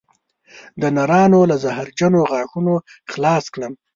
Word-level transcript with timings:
د 0.81 0.83
نرانو 0.95 1.39
له 1.51 1.55
زهرجنو 1.63 2.19
غاښونو 2.31 2.73
خلاص 3.11 3.45
کړم 3.53 3.73